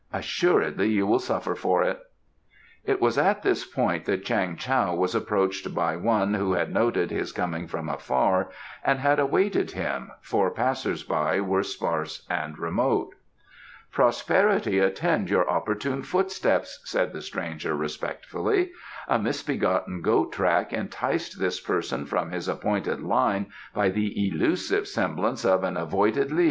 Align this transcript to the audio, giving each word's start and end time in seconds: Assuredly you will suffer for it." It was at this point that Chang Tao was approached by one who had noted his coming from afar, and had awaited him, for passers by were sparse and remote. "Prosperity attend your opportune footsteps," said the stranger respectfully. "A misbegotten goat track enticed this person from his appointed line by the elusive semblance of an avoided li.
Assuredly 0.11 0.89
you 0.89 1.05
will 1.05 1.19
suffer 1.19 1.53
for 1.53 1.83
it." 1.83 1.99
It 2.83 2.99
was 2.99 3.19
at 3.19 3.43
this 3.43 3.63
point 3.65 4.05
that 4.05 4.25
Chang 4.25 4.55
Tao 4.57 4.95
was 4.95 5.13
approached 5.13 5.75
by 5.75 5.95
one 5.95 6.33
who 6.33 6.53
had 6.53 6.73
noted 6.73 7.11
his 7.11 7.31
coming 7.31 7.67
from 7.67 7.87
afar, 7.87 8.49
and 8.83 8.97
had 8.97 9.19
awaited 9.19 9.69
him, 9.73 10.09
for 10.23 10.49
passers 10.49 11.03
by 11.03 11.39
were 11.39 11.61
sparse 11.61 12.25
and 12.31 12.57
remote. 12.57 13.13
"Prosperity 13.91 14.79
attend 14.79 15.29
your 15.29 15.47
opportune 15.47 16.01
footsteps," 16.01 16.79
said 16.83 17.13
the 17.13 17.21
stranger 17.21 17.75
respectfully. 17.75 18.71
"A 19.07 19.19
misbegotten 19.19 20.01
goat 20.01 20.33
track 20.33 20.73
enticed 20.73 21.37
this 21.39 21.59
person 21.59 22.07
from 22.07 22.31
his 22.31 22.47
appointed 22.47 23.01
line 23.03 23.51
by 23.71 23.89
the 23.89 24.27
elusive 24.29 24.87
semblance 24.87 25.45
of 25.45 25.63
an 25.63 25.77
avoided 25.77 26.31
li. 26.31 26.39